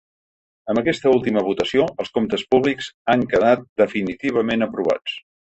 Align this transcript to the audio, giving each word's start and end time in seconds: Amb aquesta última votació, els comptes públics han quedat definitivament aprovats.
Amb 0.71 0.79
aquesta 0.81 1.11
última 1.17 1.43
votació, 1.49 1.85
els 2.05 2.09
comptes 2.17 2.45
públics 2.55 2.89
han 3.15 3.29
quedat 3.35 3.65
definitivament 3.83 4.69
aprovats. 4.71 5.19